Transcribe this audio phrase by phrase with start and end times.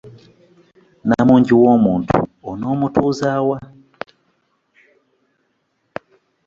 [1.07, 2.15] Namungi w'omuntu
[2.49, 3.57] onoomutuuza wa?